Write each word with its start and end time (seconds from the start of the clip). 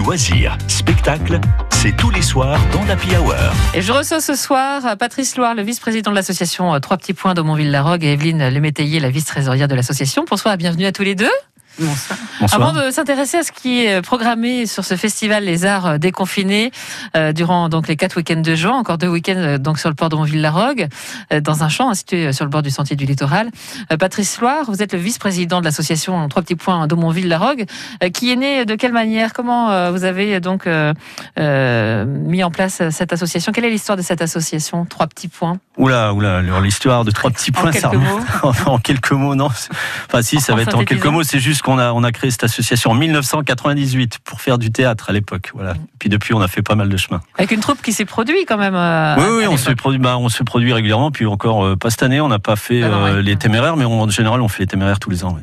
loisirs, 0.00 0.56
spectacles, 0.66 1.38
c'est 1.68 1.94
tous 1.94 2.08
les 2.10 2.22
soirs 2.22 2.58
dans 2.72 2.82
l'Happy 2.84 3.14
Hour. 3.16 3.34
Et 3.74 3.82
je 3.82 3.92
reçois 3.92 4.20
ce 4.20 4.34
soir 4.34 4.96
Patrice 4.96 5.36
Loire, 5.36 5.54
le 5.54 5.62
vice-président 5.62 6.10
de 6.10 6.16
l'association 6.16 6.78
Trois 6.80 6.96
Petits 6.96 7.12
Points 7.12 7.34
de 7.34 7.42
Montville-la-Rogue 7.42 8.02
et 8.02 8.14
Evelyne 8.14 8.48
Lemétayer, 8.48 8.98
la 8.98 9.10
vice-trésorière 9.10 9.68
de 9.68 9.74
l'association. 9.74 10.24
Bonsoir 10.28 10.54
et 10.54 10.56
bienvenue 10.56 10.86
à 10.86 10.92
tous 10.92 11.02
les 11.02 11.14
deux. 11.14 11.30
Bonsoir. 11.78 12.18
Avant 12.52 12.72
de 12.72 12.90
s'intéresser 12.90 13.38
à 13.38 13.42
ce 13.42 13.52
qui 13.52 13.84
est 13.84 14.00
programmé 14.02 14.66
sur 14.66 14.84
ce 14.84 14.96
festival 14.96 15.44
Les 15.44 15.64
Arts 15.64 15.98
déconfinés 15.98 16.70
euh, 17.16 17.32
durant 17.32 17.68
donc 17.68 17.88
les 17.88 17.96
quatre 17.96 18.16
week-ends 18.16 18.40
de 18.40 18.54
juin, 18.54 18.72
encore 18.76 18.98
deux 18.98 19.08
week-ends 19.08 19.34
euh, 19.36 19.58
donc 19.58 19.78
sur 19.78 19.88
le 19.88 19.94
port 19.94 20.08
de 20.08 20.16
Montville-la-Rogue, 20.16 20.88
euh, 21.32 21.40
dans 21.40 21.62
un 21.64 21.68
champ 21.68 21.92
situé 21.94 22.32
sur 22.32 22.44
le 22.44 22.50
bord 22.50 22.62
du 22.62 22.70
sentier 22.70 22.96
du 22.96 23.04
littoral. 23.04 23.50
Euh, 23.92 23.96
Patrice 23.96 24.40
Loire, 24.40 24.64
vous 24.68 24.82
êtes 24.82 24.92
le 24.92 24.98
vice-président 24.98 25.60
de 25.60 25.64
l'association 25.64 26.28
Trois 26.28 26.42
Petits 26.42 26.56
Points 26.56 26.86
de 26.86 26.94
Montville-la-Rogue, 26.94 27.64
euh, 28.02 28.08
qui 28.10 28.30
est 28.32 28.36
né 28.36 28.64
de 28.64 28.74
quelle 28.74 28.92
manière? 28.92 29.32
Comment 29.32 29.70
euh, 29.70 29.90
vous 29.90 30.04
avez 30.04 30.40
donc 30.40 30.66
euh, 30.66 30.92
euh, 31.38 32.04
mis 32.06 32.42
en 32.44 32.50
place 32.50 32.82
cette 32.90 33.12
association? 33.12 33.52
Quelle 33.52 33.64
est 33.64 33.70
l'histoire 33.70 33.96
de 33.96 34.02
cette 34.02 34.22
association? 34.22 34.84
Trois 34.86 35.06
Petits 35.06 35.28
Points 35.28 35.58
Oula, 35.76 36.12
oula, 36.12 36.42
l'histoire 36.60 37.04
de 37.04 37.10
trois 37.10 37.30
petits 37.30 37.50
En 37.56 37.60
points, 37.60 37.72
ça 37.72 37.88
quelques 37.88 37.94
remonte- 37.94 38.66
en 38.66 38.78
quelques 38.78 39.12
mots, 39.12 39.34
non. 39.34 39.46
Enfin, 39.46 40.22
si, 40.22 40.40
ça 40.40 40.52
En 40.52 40.56
va 40.56 40.62
être 40.62 40.74
en 40.76 40.84
quelques 40.84 41.06
mots. 41.06 41.22
C'est 41.22 41.40
juste 41.40 41.62
qu'on 41.62 41.78
a, 41.78 41.92
on 41.92 42.02
a 42.04 42.12
créé 42.12 42.29
cette 42.30 42.44
association 42.44 42.90
en 42.90 42.94
1998 42.94 44.18
pour 44.24 44.40
faire 44.40 44.58
du 44.58 44.70
théâtre 44.70 45.10
à 45.10 45.12
l'époque. 45.12 45.50
Voilà. 45.54 45.74
Puis 45.98 46.08
depuis, 46.08 46.34
on 46.34 46.40
a 46.40 46.48
fait 46.48 46.62
pas 46.62 46.74
mal 46.74 46.88
de 46.88 46.96
chemin. 46.96 47.20
Avec 47.38 47.50
une 47.50 47.60
troupe 47.60 47.82
qui 47.82 47.92
s'est 47.92 48.04
produite 48.04 48.46
quand 48.46 48.56
même. 48.58 48.74
euh, 48.74 49.16
oui, 49.18 49.24
oui, 49.38 49.44
à 49.44 49.50
on 49.50 49.56
se 49.56 49.70
produit, 49.72 49.98
bah, 49.98 50.16
on 50.18 50.28
se 50.28 50.42
produit 50.42 50.72
régulièrement. 50.72 51.10
Puis 51.10 51.26
encore, 51.26 51.64
euh, 51.64 51.76
pas 51.76 51.90
cette 51.90 52.02
année, 52.02 52.20
on 52.20 52.28
n'a 52.28 52.38
pas 52.38 52.56
fait 52.56 52.82
Ah 52.82 52.88
non, 52.88 53.04
euh, 53.06 53.14
ouais. 53.16 53.22
les 53.22 53.36
téméraires, 53.36 53.76
mais 53.76 53.84
on- 53.84 54.02
en 54.02 54.08
général, 54.08 54.40
on 54.40 54.48
fait 54.48 54.62
les 54.62 54.66
téméraires 54.66 54.98
tous 54.98 55.10
les 55.10 55.24
ans. 55.24 55.36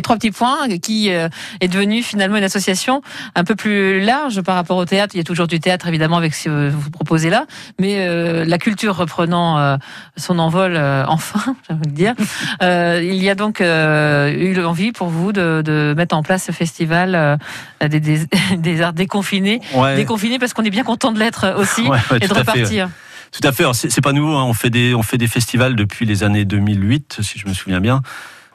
Et 0.00 0.02
Trois 0.02 0.16
Petits 0.16 0.30
Points, 0.30 0.56
qui 0.82 1.12
euh, 1.12 1.28
est 1.60 1.68
devenu 1.68 2.02
finalement 2.02 2.38
une 2.38 2.44
association 2.44 3.02
un 3.34 3.44
peu 3.44 3.54
plus 3.54 4.00
large 4.00 4.40
par 4.40 4.54
rapport 4.54 4.78
au 4.78 4.86
théâtre. 4.86 5.14
Il 5.14 5.18
y 5.18 5.20
a 5.20 5.24
toujours 5.24 5.46
du 5.46 5.60
théâtre, 5.60 5.86
évidemment, 5.88 6.16
avec 6.16 6.34
ce 6.34 6.44
que 6.44 6.70
vous 6.70 6.88
proposez 6.90 7.28
là, 7.28 7.44
mais 7.78 7.96
euh, 7.98 8.46
la 8.46 8.56
culture 8.56 8.96
reprenant 8.96 9.58
euh, 9.58 9.76
son 10.16 10.38
envol 10.38 10.74
enfin, 11.06 11.54
j'ai 11.68 11.74
envie 11.74 11.90
de 11.90 11.94
dire. 11.94 12.14
Il 12.62 13.22
y 13.22 13.28
a 13.28 13.34
donc 13.34 13.60
eu 13.60 14.54
l'envie 14.54 14.92
pour 14.92 15.08
vous 15.08 15.32
de, 15.32 15.60
de 15.62 15.92
mettre 15.94 16.16
en 16.16 16.22
place 16.22 16.44
ce 16.44 16.52
festival 16.52 17.38
des, 17.86 18.00
des, 18.00 18.20
des 18.56 18.80
arts 18.80 18.94
déconfinés. 18.94 19.60
Ouais. 19.74 19.96
Déconfinés 19.96 20.38
parce 20.38 20.54
qu'on 20.54 20.64
est 20.64 20.70
bien 20.70 20.84
content 20.84 21.12
de 21.12 21.18
l'être 21.18 21.56
aussi 21.58 21.82
Ouais, 21.82 21.98
ouais, 22.10 22.16
et 22.16 22.20
de 22.20 22.32
fait, 22.32 22.40
repartir. 22.40 22.88
Tout 23.32 23.46
à 23.46 23.52
fait. 23.52 23.64
C'est 23.74 24.00
pas 24.00 24.14
nouveau. 24.14 24.34
hein. 24.34 24.44
On 24.44 24.54
fait 24.54 24.70
des 24.70 24.94
on 24.94 25.02
fait 25.02 25.18
des 25.18 25.26
festivals 25.28 25.76
depuis 25.76 26.06
les 26.06 26.22
années 26.24 26.46
2008, 26.46 27.18
si 27.20 27.38
je 27.38 27.46
me 27.46 27.52
souviens 27.52 27.80
bien. 27.80 28.00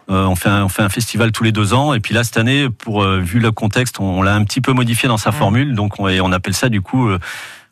Euh, 0.09 0.25
on 0.25 0.35
fait 0.35 0.49
un, 0.49 0.65
on 0.65 0.69
fait 0.69 0.81
un 0.83 0.89
festival 0.89 1.31
tous 1.31 1.43
les 1.43 1.51
deux 1.51 1.73
ans. 1.73 1.93
Et 1.93 1.99
puis 1.99 2.13
là 2.13 2.23
cette 2.23 2.37
année, 2.37 2.69
pour 2.69 3.03
euh, 3.03 3.19
vu 3.19 3.39
le 3.39 3.51
contexte, 3.51 3.99
on, 3.99 4.19
on 4.19 4.21
l'a 4.21 4.35
un 4.35 4.43
petit 4.43 4.61
peu 4.61 4.71
modifié 4.73 5.07
dans 5.09 5.17
sa 5.17 5.31
formule. 5.31 5.73
Donc 5.75 5.99
on, 5.99 6.07
et 6.07 6.21
on 6.21 6.31
appelle 6.31 6.53
ça 6.55 6.69
du 6.69 6.81
coup. 6.81 7.07
euh, 7.09 7.19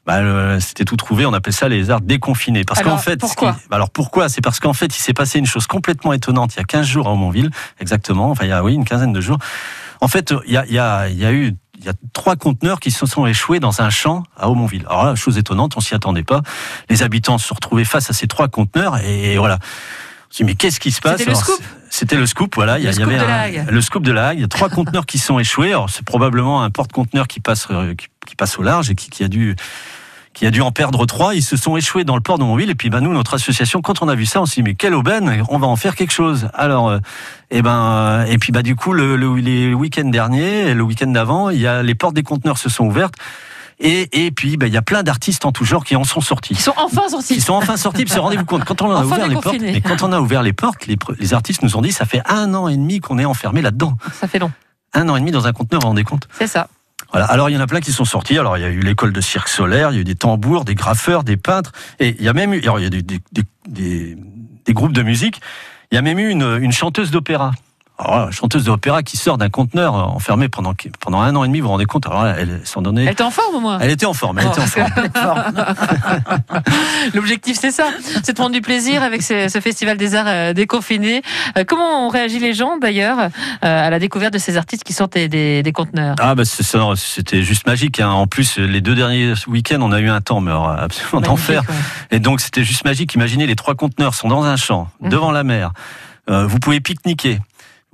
bah, 0.05 0.17
euh, 0.17 0.59
c'était 0.59 0.83
tout 0.83 0.97
trouvé. 0.97 1.25
On 1.25 1.31
appelle 1.33 1.53
ça 1.53 1.69
les 1.69 1.89
arts 1.89 2.01
déconfinés. 2.01 2.65
Parce 2.65 2.81
qu'en 2.91 2.97
fait, 2.97 3.17
pourquoi 3.21 3.53
qui- 3.53 3.59
bah, 3.69 3.77
alors 3.77 3.89
pourquoi? 3.89 4.27
C'est 4.27 4.41
parce 4.41 4.59
qu'en 4.59 4.73
fait, 4.73 4.87
il 4.87 4.99
s'est 4.99 5.13
passé 5.13 5.39
une 5.39 5.45
chose 5.45 5.65
complètement 5.65 6.11
étonnante 6.11 6.55
il 6.55 6.57
y 6.57 6.61
a 6.61 6.65
15 6.65 6.85
jours 6.85 7.07
à 7.07 7.11
Aumonville, 7.11 7.51
exactement. 7.79 8.29
Enfin, 8.31 8.43
il 8.43 8.49
y 8.49 8.51
a 8.51 8.61
oui 8.63 8.73
une 8.73 8.83
quinzaine 8.83 9.13
de 9.13 9.21
jours. 9.21 9.37
En 10.01 10.09
fait, 10.09 10.33
il 10.45 10.51
y 10.53 10.57
a, 10.57 10.65
il 10.65 10.73
y 10.73 10.79
a, 10.79 11.07
il 11.07 11.17
y 11.17 11.25
a 11.25 11.31
eu 11.31 11.55
il 11.79 11.85
y 11.85 11.89
a 11.89 11.93
trois 12.13 12.35
conteneurs 12.37 12.79
qui 12.79 12.91
se 12.91 13.05
sont 13.05 13.25
échoués 13.25 13.59
dans 13.59 13.81
un 13.81 13.89
champ 13.89 14.23
à 14.37 14.49
Aumonville. 14.49 14.85
Alors 14.89 15.05
là, 15.05 15.15
chose 15.15 15.37
étonnante, 15.37 15.75
on 15.75 15.81
s'y 15.81 15.93
attendait 15.95 16.23
pas. 16.23 16.41
Les 16.89 17.01
habitants 17.03 17.37
se 17.37 17.47
sont 17.47 17.55
retrouvés 17.55 17.83
face 17.85 18.09
à 18.09 18.13
ces 18.13 18.27
trois 18.27 18.47
conteneurs 18.47 18.97
et 18.99 19.37
voilà. 19.37 19.55
On 19.55 20.33
s'est 20.35 20.43
dit, 20.43 20.49
mais 20.51 20.55
qu'est-ce 20.55 20.79
qui 20.79 20.91
se 20.91 20.99
passe? 21.01 21.17
C'était 22.03 22.17
le 22.17 22.25
scoop. 22.25 22.55
voilà. 22.55 22.79
Il 22.79 22.83
y, 22.83 22.87
avait 22.87 23.15
un- 23.17 23.71
le 23.71 23.81
scoop 23.81 24.03
de 24.03 24.11
la 24.11 24.27
Hague. 24.29 24.39
Il 24.39 24.41
y 24.41 24.43
a 24.43 24.49
trois 24.49 24.67
conteneurs 24.77 25.05
qui 25.05 25.19
sont 25.19 25.39
échoués. 25.39 25.69
Alors 25.69 25.89
c'est 25.89 26.03
probablement 26.03 26.61
un 26.61 26.69
porte-conteneur 26.69 27.27
qui 27.29 27.39
passe 27.39 27.67
euh, 27.71 27.95
qui, 27.95 28.07
qui 28.27 28.35
passe 28.35 28.59
au 28.59 28.61
large 28.61 28.89
et 28.89 28.95
qui, 28.95 29.09
qui 29.09 29.23
a 29.23 29.29
dû 29.29 29.55
qui 30.33 30.45
a 30.45 30.51
dû 30.51 30.59
en 30.59 30.71
perdre 30.71 31.05
trois. 31.05 31.33
Ils 31.33 31.43
se 31.43 31.55
sont 31.55 31.77
échoués 31.77 32.03
dans 32.03 32.15
le 32.15 32.21
port 32.21 32.37
de 32.39 32.43
Montville. 32.43 32.69
Et 32.71 32.75
puis, 32.75 32.89
ben, 32.89 32.99
nous, 32.99 33.13
notre 33.13 33.35
association, 33.35 33.81
quand 33.81 34.01
on 34.01 34.09
a 34.09 34.15
vu 34.15 34.25
ça, 34.25 34.41
on 34.41 34.45
s'est 34.47 34.55
dit, 34.55 34.63
mais 34.63 34.73
quelle 34.73 34.95
aubaine, 34.95 35.43
on 35.47 35.59
va 35.59 35.67
en 35.67 35.75
faire 35.75 35.95
quelque 35.95 36.11
chose. 36.11 36.49
Alors, 36.55 36.89
euh, 36.89 36.97
et 37.51 37.61
ben, 37.61 37.79
euh, 37.79 38.25
et 38.25 38.39
puis, 38.39 38.51
bah, 38.51 38.63
du 38.63 38.75
coup, 38.75 38.93
le, 38.93 39.15
le, 39.15 39.27
week-end 39.75 40.05
dernier, 40.09 40.73
le 40.73 40.81
week-end 40.81 41.05
d'avant, 41.11 41.51
il 41.51 41.59
y 41.59 41.67
a, 41.67 41.83
les 41.83 41.93
portes 41.93 42.15
des 42.15 42.23
conteneurs 42.23 42.57
se 42.57 42.67
sont 42.67 42.85
ouvertes. 42.85 43.13
Et, 43.79 44.25
et 44.25 44.31
puis, 44.31 44.57
ben, 44.57 44.67
il 44.67 44.73
y 44.73 44.77
a 44.77 44.81
plein 44.81 45.03
d'artistes 45.03 45.45
en 45.45 45.51
tout 45.51 45.65
genre 45.65 45.83
qui 45.83 45.95
en 45.95 46.03
sont 46.03 46.21
sortis. 46.21 46.53
Ils 46.53 46.59
sont 46.59 46.73
enfin 46.77 47.09
sortis. 47.09 47.35
Qui 47.35 47.41
sont 47.41 47.53
enfin 47.53 47.77
sortis, 47.77 48.03
parce 48.05 48.15
que 48.15 48.21
rendez-vous 48.21 48.45
compte, 48.45 48.63
quand 48.65 48.81
on 48.81 48.91
a 48.91 48.95
Enfin 48.95 49.05
ouvert 49.15 49.27
les 49.27 49.35
portes, 49.35 49.57
mais 49.59 49.81
quand 49.81 50.03
on 50.03 50.11
a 50.11 50.19
ouvert 50.19 50.43
les 50.43 50.53
portes, 50.53 50.85
les, 50.87 51.33
artistes 51.33 51.63
nous 51.63 51.75
ont 51.77 51.81
dit, 51.81 51.91
ça 51.91 52.05
fait 52.05 52.21
un 52.27 52.53
an 52.53 52.67
et 52.67 52.77
demi 52.77 52.99
qu'on 52.99 53.19
est 53.19 53.25
enfermé 53.25 53.61
là-dedans. 53.61 53.97
Ça 54.19 54.27
fait 54.27 54.39
long. 54.39 54.51
Un 54.93 55.09
an 55.09 55.15
et 55.15 55.19
demi 55.19 55.31
dans 55.31 55.47
un 55.47 55.53
conteneur, 55.53 55.81
vous 55.81 55.85
vous 55.85 55.89
rendez 55.89 56.03
compte? 56.03 56.27
C'est 56.37 56.47
ça. 56.47 56.67
Voilà. 57.11 57.25
Alors 57.27 57.49
il 57.49 57.53
y 57.53 57.57
en 57.57 57.61
a 57.61 57.67
plein 57.67 57.79
qui 57.81 57.91
sont 57.91 58.05
sortis. 58.05 58.37
Alors 58.39 58.57
il 58.57 58.61
y 58.61 58.65
a 58.65 58.69
eu 58.69 58.79
l'école 58.79 59.13
de 59.13 59.21
cirque 59.21 59.47
solaire, 59.49 59.91
il 59.91 59.95
y 59.95 59.97
a 59.97 60.01
eu 60.01 60.03
des 60.03 60.15
tambours, 60.15 60.65
des 60.65 60.75
graffeurs, 60.75 61.23
des 61.23 61.37
peintres, 61.37 61.71
et 61.99 62.15
il 62.17 62.23
y 62.23 62.29
a 62.29 62.33
même 62.33 62.53
eu, 62.53 62.61
alors 62.61 62.79
il 62.79 62.83
y 62.83 62.87
a 62.87 62.89
des, 62.89 63.01
des, 63.01 63.19
des, 63.31 63.43
des- 63.67 64.17
des 64.65 64.73
groupes 64.73 64.93
de 64.93 65.03
musique. 65.03 65.41
Il 65.91 65.95
y 65.95 65.97
a 65.97 66.01
même 66.01 66.17
eu 66.17 66.29
une, 66.29 66.57
une 66.61 66.71
chanteuse 66.71 67.11
d'opéra. 67.11 67.51
Alors 67.99 68.15
là, 68.25 68.31
chanteuse 68.31 68.63
d'opéra 68.65 69.03
qui 69.03 69.17
sort 69.17 69.37
d'un 69.37 69.49
conteneur 69.49 69.95
euh, 69.95 70.01
enfermé 70.01 70.49
pendant 70.49 70.73
pendant 70.99 71.21
un 71.21 71.35
an 71.35 71.43
et 71.43 71.47
demi. 71.47 71.59
Vous 71.59 71.65
vous 71.67 71.71
rendez 71.73 71.85
compte 71.85 72.07
Alors 72.07 72.25
elle 72.25 72.59
s'en 72.63 72.81
donnait. 72.81 73.03
Elle 73.05 73.11
était 73.11 73.23
en 73.23 73.29
forme 73.31 73.55
au 73.55 73.59
moins. 73.59 73.77
Elle 73.79 73.91
était 73.91 74.05
en 74.07 74.13
forme. 74.13 74.39
Elle 74.39 74.45
Bon, 74.45 74.51
était 74.51 74.61
en 74.61 74.65
forme. 75.21 75.43
L'objectif, 77.13 77.57
c'est 77.59 77.71
ça, 77.71 77.89
c'est 78.23 78.29
de 78.31 78.35
prendre 78.35 78.51
du 78.51 78.61
plaisir 78.61 79.03
avec 79.03 79.21
ce, 79.21 79.47
ce 79.47 79.59
festival 79.59 79.97
des 79.97 80.15
arts 80.15 80.25
euh, 80.27 80.53
déconfinés. 80.53 81.21
Euh, 81.57 81.63
comment 81.67 82.05
ont 82.05 82.09
réagi 82.09 82.39
les 82.39 82.53
gens, 82.53 82.77
d'ailleurs, 82.77 83.29
à 83.61 83.89
la 83.89 83.99
découverte 83.99 84.33
de 84.33 84.39
ces 84.39 84.57
artistes 84.57 84.83
qui 84.83 84.93
sortent 84.93 85.13
des, 85.13 85.27
des, 85.27 85.61
des 85.63 85.71
conteneurs? 85.71 86.15
Ah 86.19 86.35
bah 86.35 86.43
c'était 86.45 87.43
juste 87.43 87.67
magique. 87.67 87.99
hein. 87.99 88.09
En 88.09 88.27
plus, 88.27 88.57
les 88.57 88.81
deux 88.81 88.95
derniers 88.95 89.33
week-ends, 89.47 89.79
on 89.81 89.91
a 89.91 89.99
eu 89.99 90.09
un 90.09 90.21
temps 90.21 90.41
mais 90.41 90.51
alors, 90.51 90.69
absolument 90.69 91.21
d'enfer. 91.21 91.61
Ouais. 91.69 91.75
Et 92.17 92.19
donc 92.19 92.41
c'était 92.41 92.63
juste 92.63 92.85
magique. 92.85 93.13
Imaginez 93.13 93.45
les 93.47 93.55
trois 93.55 93.75
conteneurs 93.75 94.13
sont 94.15 94.27
dans 94.27 94.43
un 94.43 94.55
champ, 94.55 94.87
Mhm. 95.01 95.09
devant 95.09 95.31
la 95.31 95.43
mer. 95.43 95.71
Euh, 96.29 96.47
vous 96.47 96.57
pouvez 96.59 96.79
pique-niquer. 96.79 97.39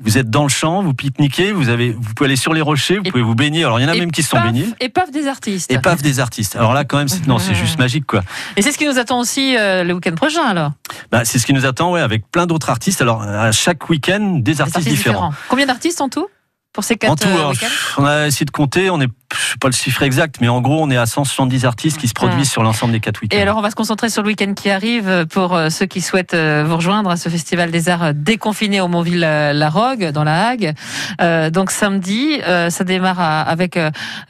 Vous 0.02 0.18
êtes 0.18 0.30
dans 0.30 0.44
le 0.44 0.50
champ, 0.50 0.82
vous 0.82 0.94
pique-niquez, 0.94 1.52
vous 1.52 1.68
avez, 1.70 1.92
vous 1.92 2.14
pouvez 2.14 2.28
aller 2.30 2.36
sur 2.38 2.54
les 2.54 2.62
rochers, 2.62 2.98
vous 2.98 3.04
Et- 3.06 3.12
pouvez 3.12 3.24
vous 3.24 3.36
baigner. 3.36 3.64
Alors 3.66 3.80
il 3.80 3.84
y 3.84 3.86
en 3.86 3.90
a 3.90 3.96
même 3.96 4.12
qui 4.12 4.24
se 4.24 4.30
sont 4.30 4.40
baignés. 4.40 4.66
Et 4.80 4.90
paf 4.90 5.12
des 5.12 5.28
artistes. 5.28 5.72
Et 5.72 5.78
paf 5.80 6.02
des 6.02 6.20
artistes. 6.20 6.56
Alors 6.56 6.74
là 6.74 6.86
quand 6.86 6.98
même, 6.98 7.08
c'est, 7.10 7.28
non, 7.28 7.38
c'est 7.38 7.56
juste 7.56 7.78
magique 7.80 8.06
quoi. 8.06 8.22
Et 8.56 8.62
c'est 8.62 8.72
ce 8.72 8.78
qui 8.78 8.86
nous 8.86 8.98
attend 8.98 9.20
aussi 9.20 9.58
euh, 9.58 9.84
le 9.84 9.94
week-end 9.94 10.16
prochain, 10.16 10.44
alors. 10.44 10.72
Bah, 11.12 11.26
c'est 11.26 11.38
ce 11.40 11.46
qui 11.46 11.54
nous 11.54 11.66
attend, 11.66 11.92
ouais, 11.92 12.02
avec 12.02 12.30
plein 12.32 12.46
d'autres 12.48 12.70
artistes. 12.70 13.02
Alors 13.02 13.22
à 13.24 13.52
chaque 13.52 13.90
week-end, 13.90 14.36
des 14.40 14.54
Des 14.54 14.62
artistes, 14.62 14.88
différents. 14.88 15.34
Combien 15.50 15.66
d'artistes 15.66 16.02
en 16.02 16.10
tout 16.10 16.28
pour 16.72 16.84
ces 16.84 16.96
quatre 16.98 17.12
En 17.12 17.16
tout, 17.16 17.28
euh, 17.28 17.54
on 17.98 18.06
a 18.06 18.28
essayé 18.28 18.46
de 18.46 18.52
compter. 18.52 18.90
On 18.90 19.02
est, 19.02 19.10
je 19.50 19.54
sais 19.54 19.58
pas 19.60 19.68
le 19.68 19.74
chiffre 19.74 20.04
exact, 20.04 20.36
mais 20.42 20.48
en 20.48 20.62
gros, 20.62 20.80
on 20.84 20.92
est 20.92 20.98
à 20.98 21.08
170 21.08 21.66
artistes 21.66 21.98
qui 21.98 22.08
se 22.08 22.14
produisent 22.14 22.52
sur 22.52 22.62
l'ensemble 22.62 22.92
des 22.94 23.00
quatre 23.00 23.20
week-ends. 23.24 23.36
Et 23.36 23.42
alors, 23.42 23.58
on 23.58 23.62
va 23.62 23.72
se 23.72 23.76
concentrer 23.76 24.10
sur 24.10 24.22
le 24.22 24.28
week-end 24.28 24.54
qui 24.54 24.70
arrive 24.70 25.26
pour 25.32 25.56
euh, 25.56 25.70
ceux 25.72 25.88
qui 25.88 26.02
souhaitent 26.02 26.36
euh, 26.36 26.64
vous 26.68 26.76
rejoindre 26.76 27.10
à 27.10 27.18
ce 27.18 27.30
festival 27.30 27.72
des 27.72 27.90
arts 27.90 28.14
déconfiné 28.14 28.80
au 28.80 28.88
Montville-la-Rogue, 28.88 30.12
dans 30.12 30.24
la 30.24 30.50
Hague. 30.50 30.76
Euh, 31.20 31.50
donc, 31.50 31.72
samedi, 31.72 32.40
euh, 32.48 32.70
ça 32.70 32.84
démarre 32.84 33.20
à- 33.20 33.42
avec 33.42 33.78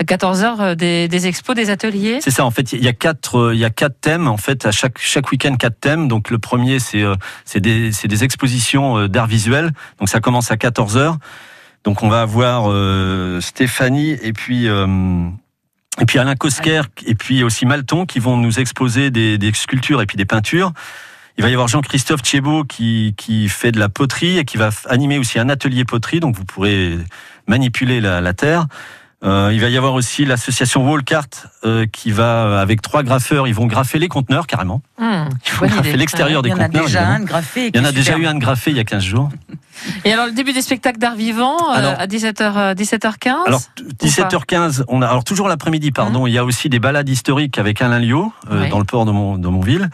14h 0.05 0.75
des, 0.75 1.07
des 1.09 1.27
expos, 1.27 1.55
des 1.55 1.69
ateliers. 1.69 2.19
C'est 2.21 2.31
ça, 2.31 2.45
en 2.45 2.51
fait, 2.51 2.71
il 2.71 2.83
y 2.83 2.87
a 2.87 2.93
quatre, 2.93 3.37
euh, 3.37 3.53
il 3.53 3.59
y 3.59 3.65
a 3.65 3.69
quatre 3.69 3.99
thèmes, 3.99 4.27
en 4.27 4.37
fait, 4.37 4.65
à 4.65 4.71
chaque, 4.71 4.97
chaque 4.99 5.29
week-end, 5.31 5.55
quatre 5.55 5.79
thèmes. 5.79 6.07
Donc, 6.07 6.29
le 6.29 6.39
premier, 6.39 6.79
c'est, 6.79 7.03
euh, 7.03 7.15
c'est 7.45 7.59
des, 7.59 7.91
c'est 7.91 8.07
des 8.07 8.23
expositions 8.23 8.97
euh, 8.97 9.07
d'art 9.09 9.27
visuel. 9.27 9.71
Donc, 9.99 10.07
ça 10.09 10.19
commence 10.21 10.49
à 10.51 10.57
14 10.57 10.95
heures. 10.97 11.17
Donc, 11.83 12.03
on 12.03 12.09
va 12.09 12.21
avoir 12.21 12.65
euh, 12.69 13.39
Stéphanie 13.41 14.17
et 14.21 14.33
puis, 14.33 14.67
euh, 14.67 14.85
et 16.01 16.05
puis 16.05 16.19
Alain 16.19 16.35
Kosker 16.35 16.81
et 17.05 17.15
puis 17.15 17.43
aussi 17.43 17.65
Malton 17.65 18.05
qui 18.05 18.19
vont 18.19 18.37
nous 18.37 18.59
exposer 18.59 19.11
des, 19.11 19.37
des 19.37 19.53
sculptures 19.53 20.01
et 20.01 20.05
puis 20.05 20.17
des 20.17 20.25
peintures. 20.25 20.73
Il 21.37 21.43
va 21.43 21.49
y 21.49 21.53
avoir 21.53 21.69
Jean-Christophe 21.69 22.21
Thiebaud 22.21 22.65
qui, 22.65 23.13
qui 23.17 23.47
fait 23.47 23.71
de 23.71 23.79
la 23.79 23.87
poterie 23.87 24.37
et 24.39 24.45
qui 24.45 24.57
va 24.57 24.71
animer 24.89 25.17
aussi 25.17 25.39
un 25.39 25.47
atelier 25.47 25.85
poterie. 25.85 26.19
Donc, 26.19 26.35
vous 26.35 26.43
pourrez 26.43 26.97
manipuler 27.47 28.01
la, 28.01 28.19
la 28.19 28.33
terre. 28.33 28.67
Euh, 29.23 29.49
il 29.53 29.59
va 29.59 29.67
y 29.67 29.75
avoir 29.75 29.95
aussi 29.95 30.23
l'association 30.23 30.89
Wallcart 30.89 31.27
euh, 31.65 31.85
qui 31.91 32.11
va, 32.11 32.61
avec 32.61 32.81
trois 32.81 33.03
graffeurs, 33.03 33.49
ils 33.49 33.53
vont 33.53 33.65
graffer 33.67 33.99
les 33.99 34.07
conteneurs 34.07 34.47
carrément. 34.47 34.81
Hum, 34.97 35.27
Ils 35.45 35.53
vont 35.55 35.67
graffer 35.67 35.97
l'extérieur 35.97 36.39
Il 36.41 36.43
des 36.43 36.49
y 36.49 36.53
en 36.53 36.59
a 36.59 36.65
conteneurs. 36.67 36.85
déjà 36.85 37.07
un 37.07 37.19
de 37.19 37.25
graffé. 37.25 37.67
Il 37.73 37.77
y 37.77 37.79
en 37.81 37.85
a 37.85 37.91
déjà 37.91 38.17
eu 38.17 38.25
un 38.25 38.33
de 38.35 38.39
graffé 38.39 38.71
il 38.71 38.77
y 38.77 38.79
a 38.79 38.85
15 38.85 39.03
jours. 39.03 39.29
Et 40.05 40.13
alors, 40.13 40.25
le 40.27 40.31
début 40.31 40.53
des 40.53 40.61
spectacles 40.61 40.99
d'art 40.99 41.15
vivant 41.15 41.57
euh, 41.71 41.75
Alors- 41.75 41.99
à 41.99 42.07
17h, 42.07 42.75
17h15 42.75 43.33
Alors, 43.47 43.61
17h15, 44.01 44.83
on 44.87 45.01
a, 45.01 45.07
alors 45.07 45.23
toujours 45.23 45.47
l'après-midi, 45.47 45.91
pardon, 45.91 46.27
il 46.27 46.33
y 46.33 46.37
a 46.37 46.43
aussi 46.45 46.69
des 46.69 46.79
balades 46.79 47.09
historiques 47.09 47.57
avec 47.57 47.81
Alain 47.81 47.99
Liot, 47.99 48.31
euh, 48.51 48.63
Oui. 48.63 48.69
dans 48.69 48.79
le 48.79 48.85
port 48.85 49.05
de, 49.05 49.11
Mon, 49.11 49.37
de 49.37 49.47
Montville. 49.47 49.89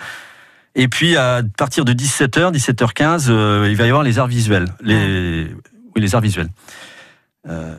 Et 0.76 0.88
puis, 0.88 1.16
à 1.16 1.42
partir 1.58 1.86
de 1.86 1.94
17h, 1.94 2.52
17h15, 2.52 3.28
euh, 3.30 3.68
il 3.70 3.78
va 3.78 3.86
y 3.86 3.88
avoir 3.88 4.04
les 4.04 4.20
arts 4.20 4.28
visuels. 4.28 4.68
Les, 4.82 5.48
oui, 5.96 6.02
les 6.02 6.16
arts 6.16 6.22
visuels. 6.22 6.50
Euh, 7.48 7.76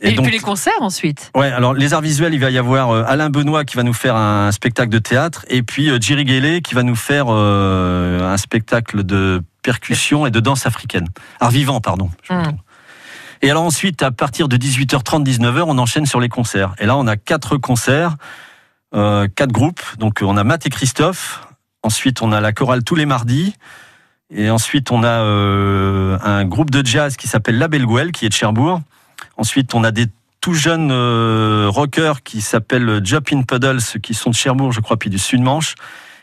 Et, 0.00 0.14
puis 0.14 0.30
les 0.30 0.38
concerts 0.38 0.72
ensuite. 0.80 1.32
Ouais, 1.34 1.50
alors 1.50 1.74
les 1.74 1.92
arts 1.94 2.00
visuels, 2.02 2.32
il 2.34 2.38
va 2.40 2.50
y 2.50 2.58
avoir 2.58 2.90
euh, 2.90 3.02
Alain 3.08 3.30
Benoît 3.30 3.64
qui 3.64 3.76
va 3.76 3.82
nous 3.82 3.92
faire 3.94 4.14
un 4.14 4.52
spectacle 4.52 4.90
de 4.90 4.98
théâtre 5.00 5.44
et 5.48 5.62
puis 5.64 5.90
euh, 5.90 5.98
Jerry 6.00 6.24
Gaillet 6.24 6.60
qui 6.60 6.76
va 6.76 6.84
nous 6.84 6.94
faire 6.94 7.26
euh, 7.28 8.32
un 8.32 8.36
spectacle 8.36 9.02
de 9.02 9.42
percussion 9.68 10.24
et 10.24 10.30
de 10.30 10.40
danse 10.40 10.64
africaine. 10.64 11.08
Art 11.40 11.50
vivant, 11.50 11.82
pardon. 11.82 12.08
je 12.22 12.32
Hmm. 12.32 12.56
Et 13.42 13.50
alors 13.50 13.64
ensuite, 13.64 14.02
à 14.02 14.10
partir 14.10 14.48
de 14.48 14.56
18h30, 14.56 15.22
19h, 15.22 15.64
on 15.66 15.76
enchaîne 15.76 16.06
sur 16.06 16.20
les 16.20 16.30
concerts. 16.30 16.74
Et 16.78 16.86
là, 16.86 16.96
on 16.96 17.06
a 17.06 17.18
quatre 17.18 17.58
concerts, 17.58 18.16
euh, 18.94 19.28
quatre 19.28 19.52
groupes. 19.52 19.82
Donc 19.98 20.20
on 20.22 20.38
a 20.38 20.42
Matt 20.42 20.64
et 20.64 20.70
Christophe. 20.70 21.46
Ensuite, 21.82 22.22
on 22.22 22.32
a 22.32 22.40
la 22.40 22.52
chorale 22.52 22.82
tous 22.82 22.94
les 22.94 23.04
mardis. 23.04 23.56
Et 24.30 24.48
ensuite, 24.48 24.90
on 24.90 25.02
a 25.02 25.20
euh, 25.22 26.18
un 26.22 26.46
groupe 26.46 26.70
de 26.70 26.84
jazz 26.84 27.16
qui 27.16 27.28
s'appelle 27.28 27.58
La 27.58 27.68
Belle 27.68 27.86
qui 28.12 28.24
est 28.24 28.30
de 28.30 28.34
Cherbourg. 28.34 28.80
Ensuite, 29.36 29.74
on 29.74 29.84
a 29.84 29.90
des 29.90 30.06
tout 30.40 30.54
jeunes 30.54 30.90
euh, 30.90 31.66
rockers 31.68 32.22
qui 32.22 32.40
s'appellent 32.40 33.02
Jump 33.04 33.28
in 33.32 33.42
Puddles, 33.42 34.00
qui 34.02 34.14
sont 34.14 34.30
de 34.30 34.34
Cherbourg, 34.34 34.72
je 34.72 34.80
crois, 34.80 34.96
puis 34.96 35.10
du 35.10 35.18
Sud-Manche. 35.18 35.74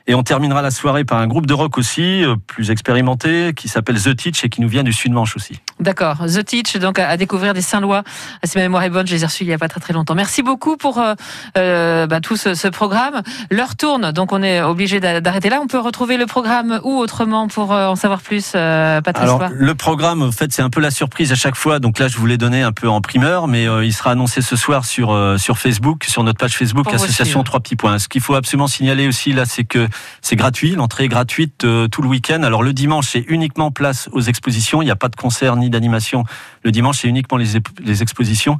Et 0.08 0.16
on 0.16 0.24
terminera 0.24 0.62
la 0.62 0.72
soirée 0.72 1.04
par 1.04 1.18
un 1.18 1.28
groupe 1.28 1.46
de 1.46 1.54
rock 1.54 1.78
aussi, 1.78 2.24
euh, 2.24 2.36
plus 2.36 2.72
expérimenté, 2.72 3.54
qui 3.56 3.68
s'appelle 3.68 4.02
The 4.02 4.16
Teach 4.16 4.44
et 4.44 4.50
qui 4.50 4.62
nous 4.62 4.70
vient 4.70 4.84
du 4.84 4.94
Sud-Manche 4.94 5.36
aussi. 5.36 5.60
D'accord. 5.80 6.18
The 6.26 6.46
Teach, 6.46 6.78
donc 6.78 7.00
à 7.00 7.18
découvrir 7.18 7.54
des 7.54 7.62
Saint-Lois. 7.62 8.04
Si 8.44 8.58
ma 8.58 8.64
mémoire 8.64 8.84
est 8.84 8.90
bonne, 8.90 9.06
je 9.06 9.14
les 9.14 9.24
ai 9.24 9.26
reçus 9.26 9.44
il 9.44 9.48
n'y 9.48 9.54
a 9.54 9.58
pas 9.58 9.68
très 9.68 9.82
très 9.82 9.94
longtemps. 9.94 10.16
Merci 10.16 10.42
beaucoup 10.42 10.78
pour 10.78 11.00
euh, 11.00 11.16
euh 11.58 12.08
bah, 12.08 12.22
tout 12.22 12.38
ce, 12.38 12.54
ce, 12.54 12.68
programme. 12.68 13.22
L'heure 13.52 13.76
tourne, 13.76 14.12
donc 14.12 14.32
on 14.32 14.42
est 14.42 14.62
obligé 14.62 15.00
d'arrêter 15.00 15.50
là. 15.50 15.60
On 15.62 15.68
peut 15.68 15.80
retrouver 15.80 16.18
le 16.18 16.26
programme 16.26 16.80
ou 16.84 16.98
autrement 16.98 17.48
pour 17.48 17.74
euh, 17.74 17.88
en 17.88 17.96
savoir 17.96 18.22
plus, 18.22 18.54
euh, 18.56 19.02
Patrice 19.02 19.24
Alors, 19.24 19.50
le 19.52 19.76
programme, 19.76 20.22
en 20.22 20.32
fait, 20.32 20.54
c'est 20.54 20.62
un 20.62 20.70
peu 20.70 20.80
la 20.80 20.92
surprise 20.92 21.32
à 21.32 21.36
chaque 21.36 21.56
fois. 21.56 21.80
Donc 21.80 22.00
là, 22.00 22.08
je 22.08 22.18
vous 22.18 22.26
l'ai 22.26 22.38
donné 22.38 22.62
un 22.62 22.72
peu 22.72 22.88
en 22.88 23.02
primeur, 23.02 23.48
mais 23.48 23.66
il 23.66 23.94
sera 23.94 24.12
annoncé 24.12 24.42
ce 24.42 24.56
soir 24.56 24.86
sur, 24.86 25.36
sur 25.38 25.58
Facebook, 25.58 26.06
sur 26.06 26.24
notre 26.24 26.38
page 26.38 26.56
Facebook, 26.56 26.88
Association 26.94 27.44
Trois 27.44 27.60
Petits 27.60 27.76
Points. 27.76 28.00
Ce 28.00 28.08
qu'il 28.08 28.22
faut 28.22 28.36
absolument 28.36 28.68
signaler 28.68 29.08
aussi, 29.08 29.34
là, 29.34 29.46
c'est 29.46 29.66
que 29.66 29.88
c'est 30.22 30.36
gratuit, 30.36 30.72
l'entrée 30.72 31.06
est 31.06 31.10
gratuite 31.10 31.66
euh, 31.66 31.88
tout 31.88 32.02
le 32.02 32.08
week-end. 32.08 32.44
Alors 32.44 32.64
le 32.64 32.74
dimanche, 32.74 33.10
c'est 33.10 33.26
uniquement 33.28 33.72
place 33.72 34.10
aux 34.12 34.22
expositions. 34.22 34.82
Il 34.82 34.86
n'y 34.86 34.92
a 34.92 34.96
pas 34.96 35.10
de 35.10 35.16
concert 35.16 35.56
ni 35.56 35.70
d'animation. 35.70 36.24
Le 36.64 36.72
dimanche, 36.72 37.00
c'est 37.00 37.08
uniquement 37.08 37.38
les, 37.38 38.02
expositions. 38.02 38.58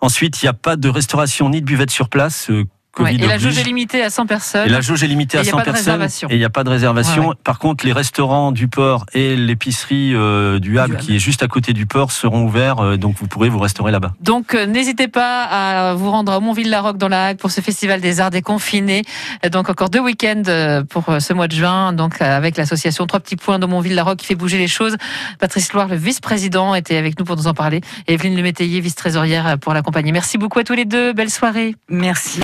Ensuite, 0.00 0.42
il 0.42 0.46
n'y 0.46 0.50
a 0.50 0.54
pas 0.54 0.76
de 0.76 0.88
restauration 0.88 1.50
ni 1.50 1.60
de 1.60 1.66
buvette 1.66 1.90
sur 1.90 2.08
place. 2.08 2.50
Euh, 2.50 2.64
et 3.08 3.16
la 3.18 3.38
jauge 3.38 3.58
est 3.58 3.62
limitée 3.62 4.02
à 4.02 4.10
100 4.10 4.26
personnes. 4.26 4.66
Et 4.66 4.70
la 4.70 4.80
jauge 4.80 5.02
est 5.02 5.06
limitée 5.06 5.38
à 5.38 5.44
100 5.44 5.58
personnes. 5.62 6.02
Et 6.30 6.34
il 6.34 6.38
n'y 6.38 6.44
a 6.44 6.50
pas 6.50 6.64
de 6.64 6.70
réservation. 6.70 7.34
Par 7.44 7.58
contre, 7.58 7.86
les 7.86 7.92
restaurants 7.92 8.52
du 8.52 8.68
port 8.68 9.06
et 9.14 9.36
l'épicerie 9.36 10.14
euh, 10.14 10.58
du 10.58 10.78
Havre, 10.78 10.96
qui 10.96 11.16
est 11.16 11.18
juste 11.18 11.42
à 11.42 11.48
côté 11.48 11.72
du 11.72 11.86
port, 11.86 12.12
seront 12.12 12.44
ouverts. 12.44 12.80
Euh, 12.80 12.96
donc 12.96 13.16
vous 13.18 13.26
pourrez 13.26 13.48
vous 13.48 13.58
restaurer 13.58 13.92
là-bas. 13.92 14.12
Donc 14.20 14.54
euh, 14.54 14.66
n'hésitez 14.66 15.08
pas 15.08 15.44
à 15.44 15.94
vous 15.94 16.10
rendre 16.10 16.32
à 16.32 16.40
Montville-la-Roque 16.40 16.98
dans 16.98 17.08
la 17.08 17.26
Hague 17.26 17.38
pour 17.38 17.50
ce 17.50 17.60
festival 17.60 18.00
des 18.00 18.20
arts 18.20 18.30
déconfinés. 18.30 19.02
Donc 19.50 19.70
encore 19.70 19.90
deux 19.90 20.00
week-ends 20.00 20.42
pour 20.88 21.04
ce 21.18 21.32
mois 21.32 21.48
de 21.48 21.54
juin. 21.54 21.92
Donc 21.92 22.20
avec 22.20 22.56
l'association 22.56 23.06
Trois 23.06 23.20
petits 23.20 23.36
points 23.36 23.58
de 23.58 23.66
Montville-la-Roque 23.66 24.18
qui 24.18 24.26
fait 24.26 24.34
bouger 24.34 24.58
les 24.58 24.68
choses. 24.68 24.96
Patrice 25.38 25.72
Loire, 25.72 25.88
le 25.88 25.96
vice-président, 25.96 26.74
était 26.74 26.96
avec 26.96 27.18
nous 27.18 27.24
pour 27.24 27.36
nous 27.36 27.46
en 27.46 27.54
parler. 27.54 27.80
Et 28.06 28.14
Evelyne 28.14 28.36
Lemétayer, 28.36 28.80
vice-trésorière, 28.80 29.58
pour 29.58 29.74
l'accompagner. 29.74 30.12
Merci 30.12 30.38
beaucoup 30.38 30.58
à 30.58 30.64
tous 30.64 30.74
les 30.74 30.84
deux. 30.84 31.12
Belle 31.12 31.30
soirée. 31.30 31.74
Merci. 31.88 32.38